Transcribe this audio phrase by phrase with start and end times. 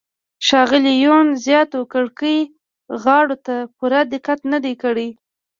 [0.47, 2.39] ښاغلي یون زیاتو کاکړۍ
[3.03, 5.09] غاړو ته پوره دقت نه دی کړی.